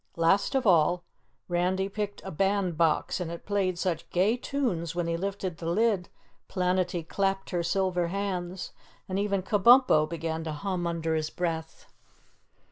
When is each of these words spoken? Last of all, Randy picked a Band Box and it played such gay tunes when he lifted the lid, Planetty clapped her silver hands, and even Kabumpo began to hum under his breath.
Last 0.15 0.55
of 0.55 0.65
all, 0.65 1.03
Randy 1.47 1.87
picked 1.87 2.23
a 2.25 2.31
Band 2.31 2.75
Box 2.75 3.19
and 3.19 3.29
it 3.29 3.45
played 3.45 3.77
such 3.77 4.09
gay 4.09 4.35
tunes 4.35 4.95
when 4.95 5.05
he 5.05 5.15
lifted 5.15 5.57
the 5.57 5.67
lid, 5.69 6.09
Planetty 6.49 7.07
clapped 7.07 7.51
her 7.51 7.61
silver 7.61 8.07
hands, 8.07 8.73
and 9.07 9.19
even 9.19 9.43
Kabumpo 9.43 10.09
began 10.09 10.43
to 10.45 10.53
hum 10.53 10.87
under 10.87 11.13
his 11.13 11.29
breath. 11.29 11.85